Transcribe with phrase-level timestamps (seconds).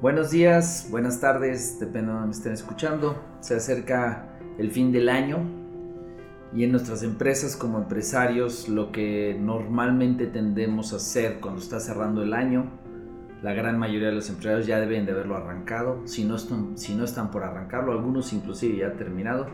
[0.00, 3.20] Buenos días, buenas tardes, depende de donde me estén escuchando.
[3.40, 5.40] Se acerca el fin del año
[6.54, 12.22] y en nuestras empresas como empresarios lo que normalmente tendemos a hacer cuando está cerrando
[12.22, 12.70] el año,
[13.42, 16.94] la gran mayoría de los empresarios ya deben de haberlo arrancado, si no están, si
[16.94, 19.48] no están por arrancarlo, algunos inclusive ya terminado,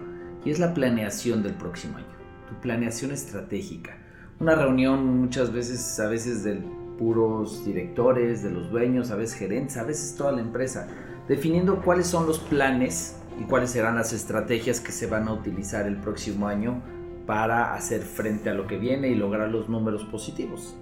[0.44, 2.06] y es la planeación del próximo año,
[2.50, 3.96] tu planeación estratégica.
[4.40, 9.76] Una reunión muchas veces, a veces del puros directores, de los dueños, a veces gerentes,
[9.76, 10.88] a veces toda la empresa,
[11.28, 15.86] definiendo cuáles son los planes y cuáles serán las estrategias que se van a utilizar
[15.86, 16.82] el próximo año
[17.26, 20.76] para hacer frente a lo que viene y lograr los números positivos.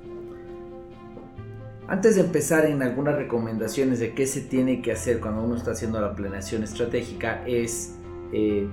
[1.89, 5.73] Antes de empezar en algunas recomendaciones de qué se tiene que hacer cuando uno está
[5.73, 7.97] haciendo la planeación estratégica es
[8.33, 8.69] eh,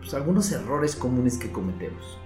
[0.00, 2.18] pues, algunos errores comunes que cometemos.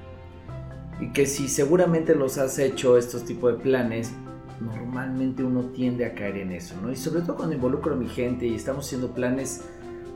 [1.01, 4.13] Y que si seguramente los has hecho estos tipos de planes,
[4.61, 6.91] normalmente uno tiende a caer en eso, ¿no?
[6.91, 9.63] Y sobre todo cuando involucro a mi gente y estamos haciendo planes,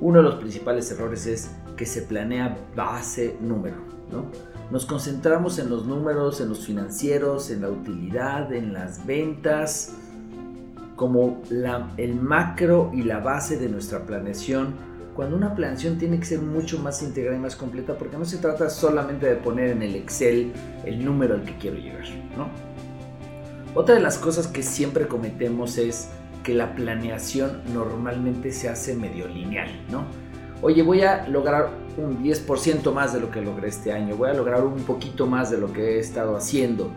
[0.00, 3.76] uno de los principales errores es que se planea base número,
[4.10, 4.24] ¿no?
[4.70, 9.94] Nos concentramos en los números, en los financieros, en la utilidad, en las ventas,
[10.96, 14.74] como la, el macro y la base de nuestra planeación,
[15.14, 18.38] cuando una planeación tiene que ser mucho más integral y más completa, porque no se
[18.38, 20.52] trata solamente de poner en el Excel
[20.84, 22.04] el número al que quiero llegar,
[22.36, 22.48] ¿no?
[23.74, 26.08] Otra de las cosas que siempre cometemos es
[26.42, 30.04] que la planeación normalmente se hace medio lineal, ¿no?
[30.62, 34.34] Oye, voy a lograr un 10% más de lo que logré este año, voy a
[34.34, 36.90] lograr un poquito más de lo que he estado haciendo,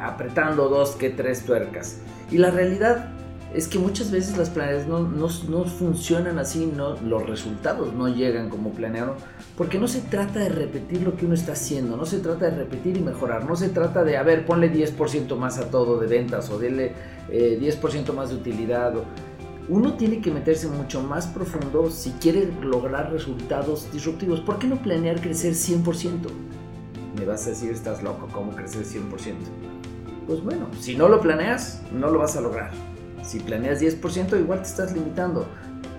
[0.00, 1.98] apretando dos que tres tuercas.
[2.30, 3.10] Y la realidad
[3.54, 8.70] es que muchas veces las planeas no, funcionan así, no, los resultados no llegan como
[8.70, 9.16] planearon,
[9.56, 12.56] porque no se trata de repetir lo que uno está haciendo, no se trata de
[12.56, 16.06] repetir y mejorar, no se trata de, a ver, ponle 10% más a todo de
[16.06, 16.92] ventas o denle
[17.28, 18.94] 10% eh, más de utilidad.
[19.68, 24.40] Uno tiene que meterse mucho más profundo si quiere lograr resultados disruptivos.
[24.40, 26.28] ¿Por qué no planear crecer 100%?
[27.16, 29.34] Me vas a decir, estás loco, ¿cómo crecer 100%?
[30.26, 32.89] Pues bueno, si no lo planeas, no lo vas a lograr.
[33.22, 35.46] Si planeas 10%, igual te estás limitando.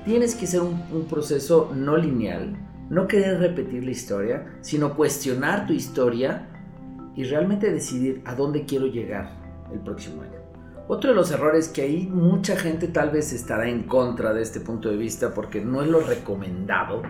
[0.05, 2.55] Tienes que ser un, proceso no lineal,
[2.89, 6.47] no querer repetir la historia, sino cuestionar tu historia
[7.15, 9.31] y realmente decidir a dónde quiero llegar
[9.71, 10.39] el próximo año.
[10.87, 14.59] Otro de los errores que ahí mucha gente tal vez estará en contra de este
[14.59, 17.03] punto de vista porque no es lo recomendado.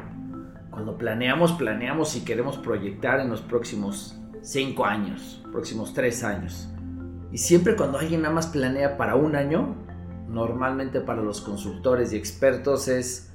[0.69, 6.69] Cuando planeamos, planeamos y queremos proyectar en los próximos 5 años, próximos 3 años.
[7.31, 9.75] Y siempre cuando alguien nada más planea para un año,
[10.31, 13.31] normalmente para los consultores y expertos es,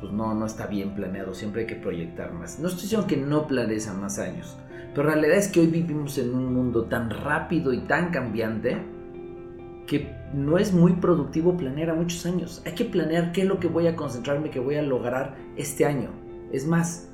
[0.00, 2.58] pues no, no está bien planeado, siempre hay que proyectar más.
[2.58, 4.56] No estoy diciendo que no planees a más años,
[4.94, 8.76] pero la realidad es que hoy vivimos en un mundo tan rápido y tan cambiante
[9.86, 12.60] que no es muy productivo planear a muchos años.
[12.66, 15.86] Hay que planear qué es lo que voy a concentrarme, que voy a lograr este
[15.86, 16.10] año.
[16.52, 17.08] Es más,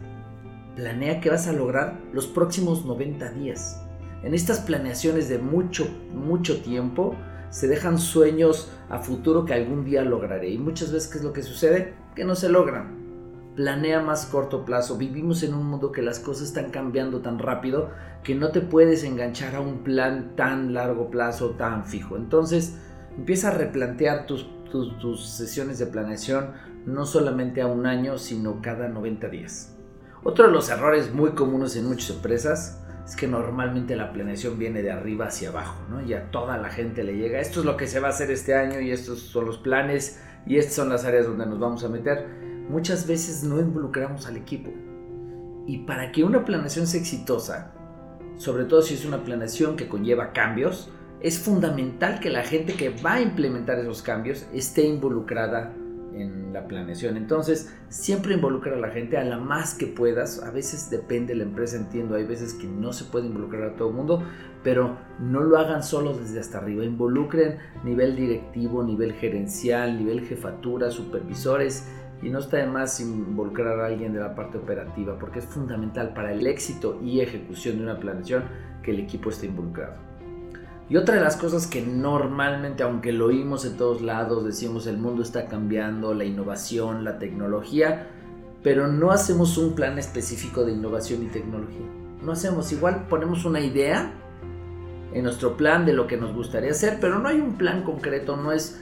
[0.74, 3.82] planea qué vas a lograr los próximos 90 días.
[4.22, 7.14] En estas planeaciones de mucho, mucho tiempo,
[7.52, 10.48] se dejan sueños a futuro que algún día lograré.
[10.48, 11.92] Y muchas veces, ¿qué es lo que sucede?
[12.16, 13.02] Que no se logran.
[13.54, 14.96] Planea más corto plazo.
[14.96, 17.90] Vivimos en un mundo que las cosas están cambiando tan rápido
[18.24, 22.16] que no te puedes enganchar a un plan tan largo plazo, tan fijo.
[22.16, 22.78] Entonces,
[23.18, 26.52] empieza a replantear tus, tus, sesiones de planeación
[26.86, 29.76] no solamente a un año, sino cada 90 días.
[30.24, 34.82] Otro de los errores muy comunes en muchas empresas es que normalmente la planeación viene
[34.82, 36.02] de arriba hacia abajo, ¿no?
[36.02, 38.30] Y a toda la gente le llega, esto es lo que se va a hacer
[38.30, 41.84] este año y estos son los planes y estas son las áreas donde nos vamos
[41.84, 42.26] a meter.
[42.68, 44.70] Muchas veces no involucramos al equipo.
[45.66, 47.72] Y para que una planeación sea exitosa,
[48.36, 52.90] sobre todo si es una planeación que conlleva cambios, es fundamental que la gente que
[52.90, 55.72] va a implementar esos cambios esté involucrada
[56.14, 57.16] en la planeación.
[57.16, 60.42] Entonces, siempre involucra a la gente a la más que puedas.
[60.42, 63.76] A veces depende de la empresa, entiendo, hay veces que no se puede involucrar a
[63.76, 64.22] todo el mundo,
[64.62, 66.84] pero no lo hagan solo desde hasta arriba.
[66.84, 71.88] Involucren nivel directivo, nivel gerencial, nivel jefatura, supervisores.
[72.22, 76.14] Y no está de más involucrar a alguien de la parte operativa, porque es fundamental
[76.14, 78.44] para el éxito y ejecución de una planeación
[78.82, 80.11] que el equipo esté involucrado.
[80.88, 84.98] Y otra de las cosas que normalmente, aunque lo oímos en todos lados, decimos el
[84.98, 88.08] mundo está cambiando, la innovación, la tecnología,
[88.62, 91.86] pero no hacemos un plan específico de innovación y tecnología.
[92.22, 94.12] No hacemos, igual ponemos una idea
[95.12, 98.36] en nuestro plan de lo que nos gustaría hacer, pero no hay un plan concreto,
[98.36, 98.80] no es...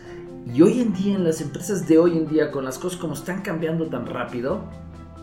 [0.54, 3.14] Y hoy en día, en las empresas de hoy en día, con las cosas como
[3.14, 4.64] están cambiando tan rápido,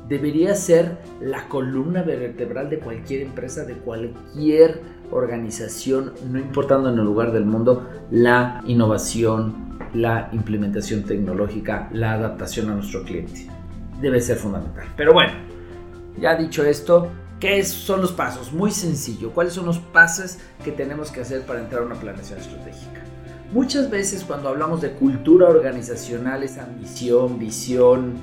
[0.07, 4.81] debería ser la columna vertebral de cualquier empresa, de cualquier
[5.11, 12.69] organización, no importando en el lugar del mundo, la innovación, la implementación tecnológica, la adaptación
[12.69, 13.47] a nuestro cliente.
[14.01, 14.85] Debe ser fundamental.
[14.95, 15.33] Pero bueno,
[16.19, 17.09] ya dicho esto,
[17.39, 18.51] ¿qué son los pasos?
[18.51, 19.31] Muy sencillo.
[19.31, 23.01] ¿Cuáles son los pasos que tenemos que hacer para entrar a una planeación estratégica?
[23.51, 28.15] Muchas veces cuando hablamos de cultura organizacional, esa misión, visión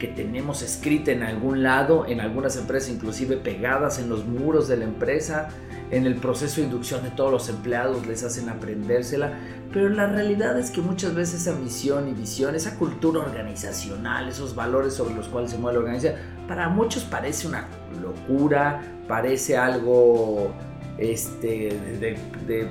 [0.00, 4.78] que tenemos escrita en algún lado, en algunas empresas inclusive pegadas en los muros de
[4.78, 5.48] la empresa,
[5.90, 9.34] en el proceso de inducción de todos los empleados les hacen aprendérsela,
[9.72, 14.54] pero la realidad es que muchas veces esa misión y visión, esa cultura organizacional, esos
[14.54, 16.14] valores sobre los cuales se mueve la organización,
[16.48, 17.68] para muchos parece una
[18.00, 20.52] locura, parece algo
[20.96, 22.70] este, de, de,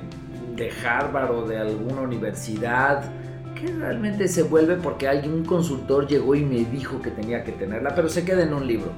[0.56, 3.04] de Harvard o de alguna universidad,
[3.60, 7.94] que realmente se vuelve porque algún consultor llegó y me dijo que tenía que tenerla,
[7.94, 8.92] pero se queda en un libro.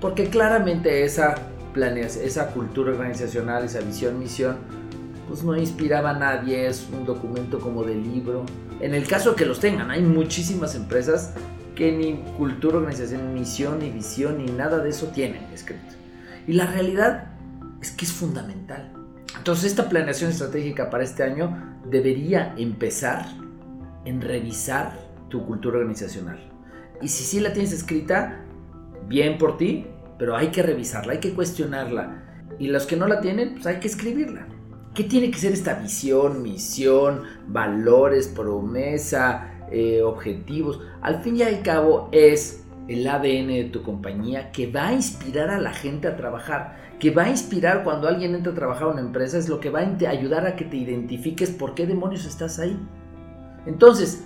[0.00, 1.34] Porque claramente esa
[1.76, 4.56] esa cultura organizacional, esa visión, misión,
[5.28, 8.44] pues no inspiraba a nadie, es un documento como de libro.
[8.80, 11.34] En el caso que los tengan, hay muchísimas empresas
[11.74, 15.94] que ni cultura organizacional, ni misión, ni visión, ni nada de eso tienen escrito.
[16.46, 17.28] Y la realidad
[17.80, 18.92] es que es fundamental.
[19.36, 23.26] Entonces esta planeación estratégica para este año debería empezar
[24.04, 24.98] en revisar
[25.28, 26.38] tu cultura organizacional.
[27.00, 28.44] Y si sí la tienes escrita,
[29.08, 29.86] bien por ti,
[30.18, 32.24] pero hay que revisarla, hay que cuestionarla.
[32.58, 34.46] Y los que no la tienen, pues hay que escribirla.
[34.94, 40.80] ¿Qué tiene que ser esta visión, misión, valores, promesa, eh, objetivos?
[41.02, 45.50] Al fin y al cabo es el ADN de tu compañía que va a inspirar
[45.50, 48.92] a la gente a trabajar, que va a inspirar cuando alguien entra a trabajar a
[48.92, 52.24] una empresa, es lo que va a ayudar a que te identifiques por qué demonios
[52.24, 52.76] estás ahí.
[53.66, 54.24] Entonces,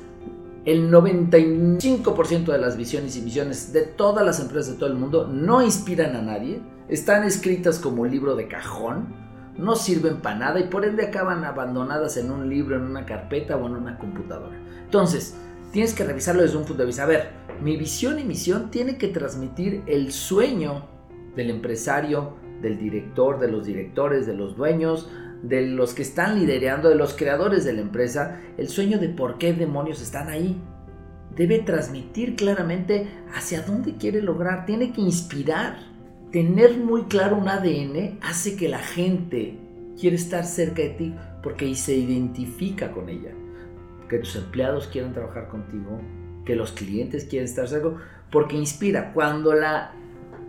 [0.64, 5.26] el 95% de las visiones y misiones de todas las empresas de todo el mundo
[5.26, 9.14] no inspiran a nadie, están escritas como libro de cajón,
[9.56, 13.56] no sirven para nada y por ende acaban abandonadas en un libro, en una carpeta
[13.56, 14.56] o en una computadora.
[14.84, 15.36] Entonces,
[15.72, 17.02] tienes que revisarlo desde un punto de vista.
[17.02, 17.30] A ver,
[17.60, 20.86] mi visión y misión tiene que transmitir el sueño
[21.34, 25.10] del empresario, del director, de los directores, de los dueños,
[25.42, 29.38] de los que están liderando, de los creadores de la empresa, el sueño de por
[29.38, 30.60] qué demonios están ahí.
[31.36, 35.78] Debe transmitir claramente hacia dónde quiere lograr, tiene que inspirar.
[36.30, 39.58] Tener muy claro un ADN hace que la gente
[40.00, 43.32] quiere estar cerca de ti porque se identifica con ella.
[44.08, 46.00] Que tus empleados quieran trabajar contigo,
[46.44, 47.90] que los clientes quieran estar cerca,
[48.30, 49.12] porque inspira.
[49.12, 49.94] Cuando la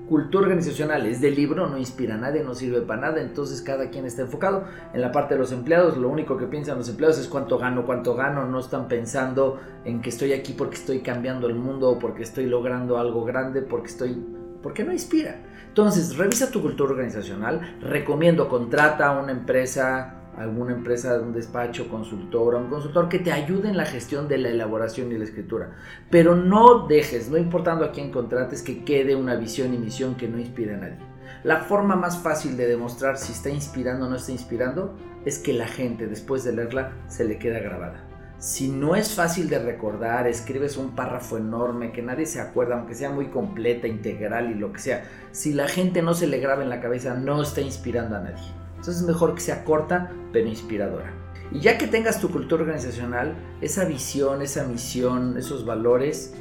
[0.07, 3.89] cultura organizacional es de libro, no inspira a nadie, no sirve para nada, entonces cada
[3.89, 4.65] quien está enfocado.
[4.93, 7.85] En la parte de los empleados, lo único que piensan los empleados es cuánto gano,
[7.85, 11.99] cuánto gano, no están pensando en que estoy aquí porque estoy cambiando el mundo o
[11.99, 14.23] porque estoy logrando algo grande, porque estoy...
[14.61, 15.37] porque no inspira.
[15.67, 22.55] Entonces, revisa tu cultura organizacional, recomiendo, contrata a una empresa alguna empresa, un despacho, consultor,
[22.55, 25.71] un consultor que te ayude en la gestión de la elaboración y la escritura.
[26.09, 30.27] Pero no dejes, no importando a quién contrates, que quede una visión y misión que
[30.27, 31.13] no inspire a nadie.
[31.43, 34.95] La forma más fácil de demostrar si está inspirando o no está inspirando
[35.25, 38.03] es que la gente después de leerla se le queda grabada.
[38.39, 42.93] Si no es fácil de recordar, escribes un párrafo enorme que nadie se acuerda, aunque
[42.93, 45.05] sea muy completa, integral y lo que sea.
[45.31, 48.62] Si la gente no se le graba en la cabeza, no está inspirando a nadie.
[48.83, 51.13] Entonces es mejor que sea corta pero inspiradora.
[51.53, 56.33] Y ya que tengas tu cultura organizacional, esa visión, esa misión, esos valores,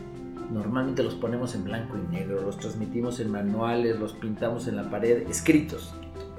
[0.51, 4.91] normalmente los ponemos en blanco y negro, los transmitimos en manuales, los pintamos en la
[4.91, 5.95] pared, escritos.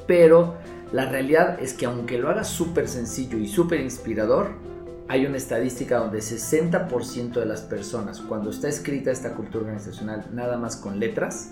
[0.05, 0.55] Pero
[0.91, 4.49] la realidad es que aunque lo hagas súper sencillo y súper inspirador,
[5.07, 10.57] hay una estadística donde 60% de las personas, cuando está escrita esta cultura organizacional nada
[10.57, 11.51] más con letras,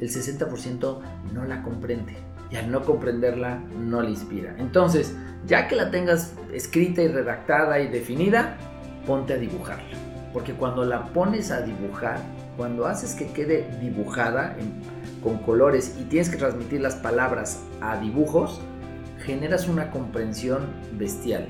[0.00, 1.00] el 60%
[1.34, 4.54] no la comprende y al no comprenderla no le inspira.
[4.58, 5.14] Entonces,
[5.46, 8.56] ya que la tengas escrita y redactada y definida,
[9.06, 9.96] ponte a dibujarla.
[10.32, 12.20] Porque cuando la pones a dibujar,
[12.56, 14.56] cuando haces que quede dibujada
[15.22, 18.60] con colores y tienes que transmitir las palabras a dibujos,
[19.24, 21.46] generas una comprensión bestial.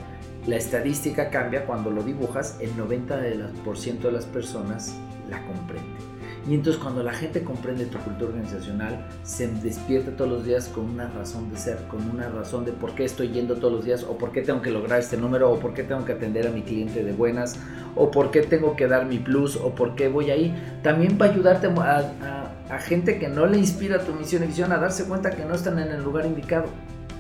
[0.47, 4.95] La estadística cambia cuando lo dibujas, el 90% de las personas
[5.29, 6.18] la comprenden.
[6.49, 10.89] Y entonces cuando la gente comprende tu cultura organizacional, se despierta todos los días con
[10.89, 14.03] una razón de ser, con una razón de por qué estoy yendo todos los días,
[14.03, 16.51] o por qué tengo que lograr este número, o por qué tengo que atender a
[16.51, 17.59] mi cliente de buenas,
[17.95, 20.55] o por qué tengo que dar mi plus, o por qué voy ahí.
[20.83, 24.73] También va a ayudarte a, a gente que no le inspira tu misión y visión
[24.73, 26.69] a darse cuenta que no están en el lugar indicado.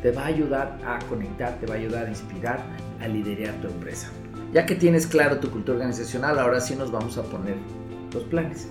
[0.00, 2.64] Te va a ayudar a conectar, te va a ayudar a inspirar,
[2.99, 4.08] a liderar tu empresa.
[4.54, 7.56] Ya que tienes claro tu cultura organizacional, ahora sí nos vamos a poner
[8.14, 8.68] los planes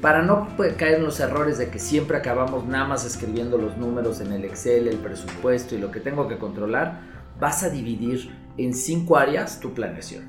[0.00, 4.20] para no caer en los errores de que siempre acabamos nada más escribiendo los números
[4.20, 7.00] en el Excel, el presupuesto y lo que tengo que controlar,
[7.40, 10.24] vas a dividir en cinco áreas tu planeación.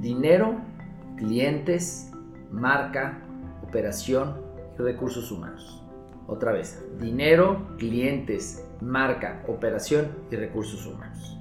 [0.00, 0.60] Dinero,
[1.16, 2.10] clientes,
[2.50, 3.22] marca,
[3.66, 4.36] operación
[4.78, 5.82] y recursos humanos.
[6.26, 11.35] Otra vez, dinero, clientes, marca, operación y recursos humanos.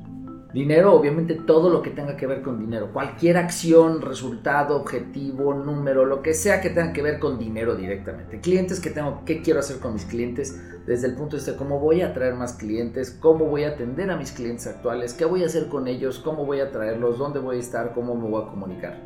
[0.56, 6.06] Dinero, obviamente todo lo que tenga que ver con dinero, cualquier acción, resultado, objetivo, número,
[6.06, 8.40] lo que sea que tenga que ver con dinero directamente.
[8.40, 10.58] Clientes que tengo, qué quiero hacer con mis clientes
[10.88, 13.72] desde el punto de vista de cómo voy a atraer más clientes, cómo voy a
[13.72, 17.18] atender a mis clientes actuales, qué voy a hacer con ellos, cómo voy a traerlos,
[17.18, 18.98] dónde voy a estar, cómo me voy a comunicar.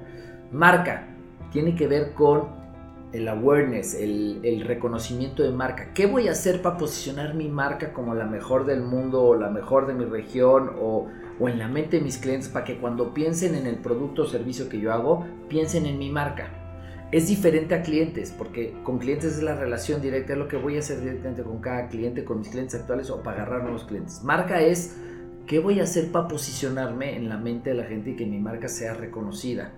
[0.51, 1.07] Marca,
[1.51, 2.58] tiene que ver con
[3.11, 5.93] el awareness, el, reconocimiento de marca.
[5.93, 9.49] ¿Qué voy a hacer para posicionar mi marca como la mejor del mundo o la
[9.49, 11.07] mejor de mi región o,
[11.39, 14.25] o, en la mente de mis clientes para que cuando piensen en el producto o
[14.25, 16.49] servicio que yo hago, piensen en mi marca?
[17.11, 20.75] Es diferente a clientes, porque con clientes es la relación directa, es lo que voy
[20.75, 24.23] a hacer directamente con cada cliente, con mis clientes actuales o para agarrar nuevos clientes.
[24.23, 24.95] Marca es
[25.47, 28.37] qué voy a hacer para posicionarme en la mente de la gente y que mi
[28.37, 29.71] marca sea reconocida.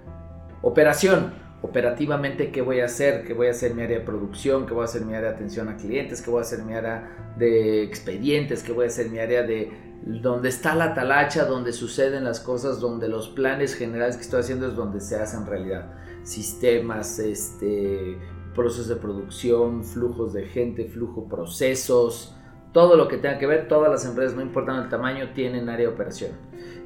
[0.61, 1.31] Operación
[1.61, 4.81] operativamente qué voy a hacer, qué voy a hacer mi área de producción, qué voy
[4.81, 7.83] a hacer mi área de atención a clientes, qué voy a hacer mi área de
[7.83, 9.71] expedientes, qué voy a hacer mi área de
[10.03, 14.67] donde está la talacha, donde suceden las cosas, donde los planes generales que estoy haciendo
[14.67, 15.93] es donde se hacen realidad.
[16.23, 18.17] Sistemas, este,
[18.55, 22.35] procesos de producción, flujos de gente, flujo, procesos,
[22.73, 25.87] todo lo que tenga que ver, todas las empresas, no importa el tamaño, tienen área
[25.87, 26.31] de operación.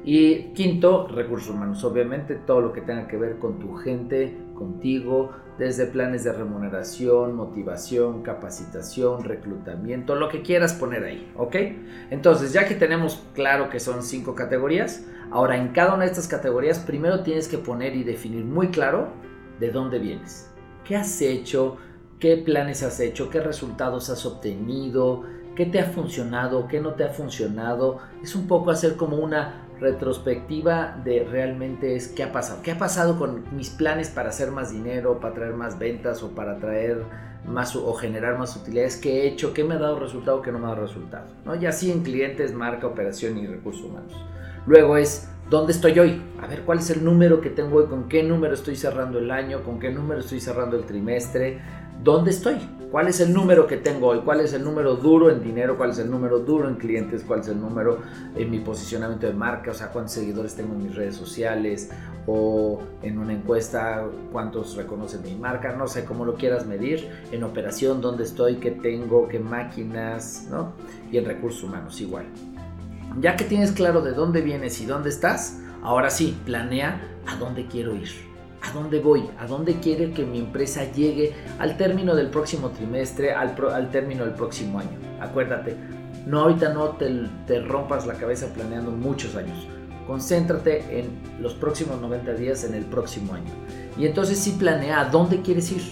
[0.06, 1.82] Y quinto, recursos humanos.
[1.82, 7.34] Obviamente todo lo que tenga que ver con tu gente, contigo, desde planes de remuneración,
[7.34, 11.56] motivación, capacitación, reclutamiento, lo que quieras poner ahí, ¿ok?
[12.10, 16.28] Entonces, ya que tenemos claro que son cinco categorías, ahora en cada una de estas
[16.28, 19.08] categorías, primero tienes que poner y definir muy claro
[19.58, 20.52] de dónde vienes,
[20.84, 21.78] qué has hecho,
[22.20, 25.24] qué planes has hecho, qué resultados has obtenido,
[25.56, 27.98] qué te ha funcionado, qué no te ha funcionado.
[28.22, 32.62] Es un poco hacer como una retrospectiva de realmente es qué ha pasado.
[32.62, 36.34] ¿Qué ha pasado con mis planes para hacer más dinero, para traer más ventas o
[36.34, 37.02] para traer
[37.46, 38.96] más o generar más utilidades?
[38.96, 39.52] ¿Qué he hecho?
[39.52, 40.42] ¿Qué me ha dado resultado?
[40.42, 41.26] ¿Qué no me ha dado resultado?
[41.44, 41.54] ¿no?
[41.54, 44.12] Y así en clientes, marca, operación y recursos humanos.
[44.66, 46.20] Luego es ¿Dónde estoy hoy?
[46.42, 47.86] A ver, ¿cuál es el número que tengo hoy?
[47.86, 49.62] ¿Con qué número estoy cerrando el año?
[49.62, 51.60] ¿Con qué número estoy cerrando el trimestre?
[52.02, 52.56] ¿Dónde estoy?
[52.90, 54.20] ¿Cuál es el número que tengo hoy?
[54.20, 55.76] ¿Cuál es el número duro en dinero?
[55.76, 57.24] ¿Cuál es el número duro en clientes?
[57.26, 57.98] ¿Cuál es el número
[58.36, 59.72] en mi posicionamiento de marca?
[59.72, 61.90] O sea, ¿cuántos seguidores tengo en mis redes sociales?
[62.28, 65.72] O en una encuesta, ¿cuántos reconocen mi marca?
[65.72, 67.10] No sé cómo lo quieras medir.
[67.32, 68.56] En operación, ¿dónde estoy?
[68.56, 69.26] ¿Qué tengo?
[69.26, 70.46] ¿Qué máquinas?
[70.48, 70.72] ¿No?
[71.10, 72.26] Y en recursos humanos igual.
[73.20, 77.66] Ya que tienes claro de dónde vienes y dónde estás, ahora sí, planea a dónde
[77.66, 78.35] quiero ir
[78.66, 83.32] a dónde voy, a dónde quiere que mi empresa llegue al término del próximo trimestre,
[83.32, 84.98] al, al término del próximo año.
[85.20, 85.76] Acuérdate,
[86.26, 89.66] no ahorita no te, te, rompas la cabeza planeando muchos años.
[90.06, 93.50] Concéntrate en los próximos 90 días, en el próximo año.
[93.98, 95.82] Y entonces sí planea a dónde quieres ir.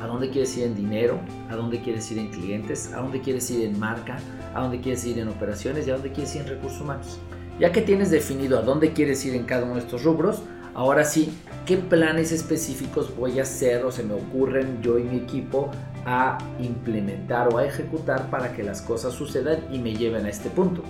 [0.00, 1.18] A dónde quieres ir en dinero,
[1.48, 4.18] a dónde quieres ir en clientes, a dónde quieres ir en marca,
[4.54, 7.18] a dónde quieres ir en operaciones y a dónde quieres ir en recursos humanos.
[7.58, 10.42] Ya que tienes definido a dónde quieres ir en cada uno de estos rubros,
[10.74, 11.32] Ahora sí,
[11.66, 15.70] ¿qué planes específicos voy a hacer o se me ocurren yo y mi equipo
[16.04, 20.50] a implementar o a ejecutar para que las cosas sucedan y me lleven a este
[20.50, 20.82] punto?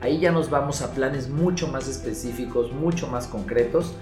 [0.00, 3.94] Ahí ya nos vamos a planes mucho más específicos, mucho más concretos.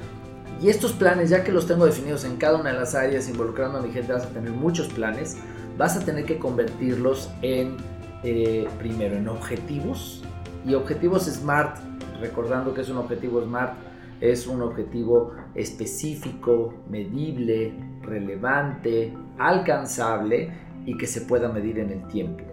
[0.60, 3.78] Y estos planes, ya que los tengo definidos en cada una de las áreas, involucrando
[3.78, 5.36] a mi gente, vas a tener muchos planes.
[5.76, 7.76] Vas a tener que convertirlos en,
[8.24, 10.22] eh, primero, en objetivos.
[10.66, 11.78] Y objetivos SMART,
[12.20, 13.74] recordando que es un objetivo SMART,
[14.22, 20.48] es un objetivo específico, medible, relevante, alcanzable
[20.86, 22.44] y que se pueda medir en el tiempo.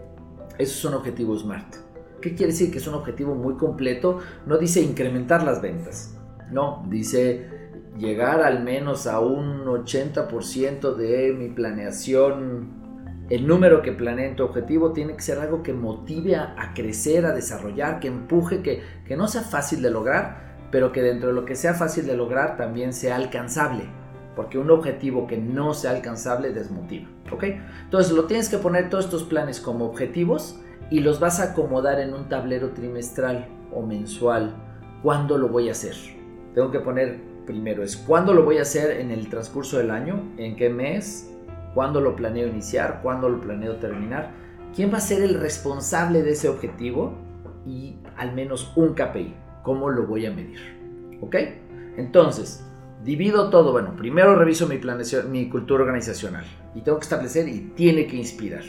[0.57, 1.75] Eso es un objetivo SMART.
[2.21, 2.71] ¿Qué quiere decir?
[2.71, 4.17] Que es un objetivo muy completo.
[4.47, 6.17] No dice incrementar las ventas.
[6.51, 7.45] No, dice
[7.99, 12.79] llegar al menos a un 80% de mi planeación.
[13.29, 17.27] El número que planea en tu objetivo tiene que ser algo que motive a, crecer,
[17.27, 21.35] a desarrollar, que empuje, que, que no sea fácil de lograr, pero que dentro de
[21.35, 23.83] lo que sea fácil de lograr también sea alcanzable.
[24.35, 27.07] Porque un objetivo que no sea alcanzable desmotiva.
[27.31, 27.43] ¿Ok?
[27.83, 30.59] Entonces lo tienes que poner todos estos planes como objetivos
[30.89, 34.55] y los vas a acomodar en un tablero trimestral o mensual.
[35.03, 35.95] ¿Cuándo lo voy a hacer?
[36.53, 40.21] Tengo que poner primero es cuándo lo voy a hacer en el transcurso del año,
[40.37, 41.31] en qué mes,
[41.73, 44.29] cuándo lo planeo iniciar, cuándo lo planeo terminar,
[44.75, 47.13] quién va a ser el responsable de ese objetivo
[47.65, 49.33] y al menos un KPI.
[49.63, 50.59] ¿Cómo lo voy a medir?
[51.21, 51.35] ¿Ok?
[51.97, 52.65] Entonces,
[53.03, 53.71] divido todo.
[53.71, 54.79] Bueno, primero reviso mi,
[55.29, 58.63] mi cultura organizacional y tengo que establecer y tiene que inspirar.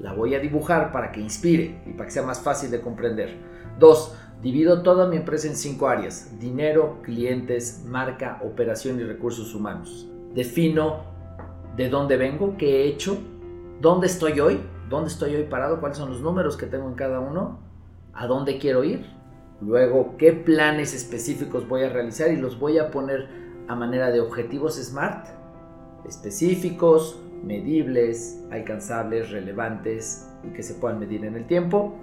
[0.00, 3.36] La voy a dibujar para que inspire y para que sea más fácil de comprender.
[3.78, 10.08] Dos, Divido toda mi empresa en cinco áreas, dinero, clientes, marca, operación y recursos humanos.
[10.34, 11.04] Defino
[11.76, 13.18] de dónde vengo, qué he hecho,
[13.80, 17.20] dónde estoy hoy, dónde estoy hoy parado, cuáles son los números que tengo en cada
[17.20, 17.60] uno,
[18.12, 19.06] a dónde quiero ir,
[19.64, 23.28] luego qué planes específicos voy a realizar y los voy a poner
[23.68, 25.28] a manera de objetivos SMART,
[26.06, 31.96] específicos, medibles, alcanzables, relevantes y que se puedan medir en el tiempo.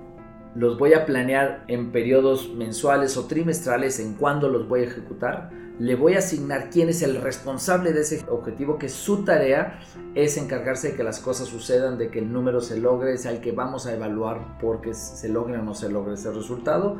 [0.55, 5.51] Los voy a planear en periodos mensuales o trimestrales en cuándo los voy a ejecutar
[5.79, 9.79] le voy a asignar quién es el responsable de ese objetivo, que su tarea
[10.13, 13.39] es encargarse de que las cosas sucedan, de que el número se logre, es al
[13.39, 16.97] que vamos a evaluar porque se logre o no se logre ese resultado.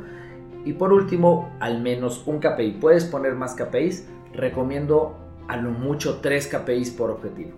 [0.64, 2.78] Y por último, al menos un KPI.
[2.80, 5.16] Puedes poner más KPIs, recomiendo
[5.48, 7.50] a lo mucho tres KPIs por objetivo.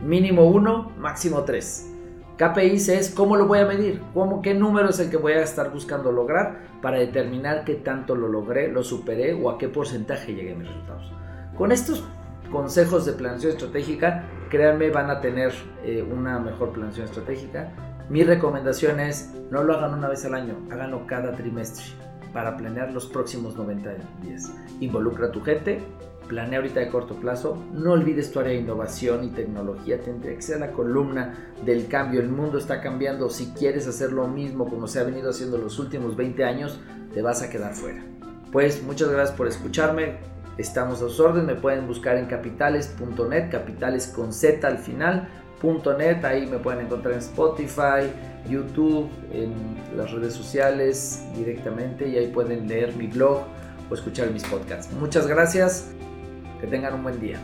[0.00, 1.88] Mínimo uno, máximo tres.
[2.36, 5.42] KPIs es cómo lo voy a medir, cómo, qué número es el que voy a
[5.42, 10.34] estar buscando lograr para determinar qué tanto lo logré, lo superé o a qué porcentaje
[10.34, 11.12] llegué a mis resultados.
[11.56, 12.04] Con estos
[12.50, 15.52] consejos de planeación estratégica, créanme, van a tener
[15.84, 17.70] eh, una mejor planeación estratégica.
[18.08, 22.92] Mi recomendación es no lo hagan una vez al año, háganlo cada trimestre para planear
[22.92, 24.52] los próximos 90 días.
[24.80, 25.80] Involucra a tu gente,
[26.28, 30.42] planea ahorita de corto plazo, no olvides tu área de innovación y tecnología, tendría que
[30.42, 34.86] ser la columna del cambio, el mundo está cambiando, si quieres hacer lo mismo como
[34.86, 36.80] se ha venido haciendo los últimos 20 años,
[37.12, 38.02] te vas a quedar fuera.
[38.50, 40.16] Pues muchas gracias por escucharme,
[40.58, 45.28] estamos a sus órdenes, me pueden buscar en capitales.net, capitales con Z al final,
[46.24, 48.10] ahí me pueden encontrar en Spotify,
[48.48, 49.52] YouTube, en
[49.96, 53.42] las redes sociales directamente y ahí pueden leer mi blog
[53.90, 54.92] o escuchar mis podcasts.
[54.94, 55.90] Muchas gracias.
[56.60, 57.38] Que tengan un buen día.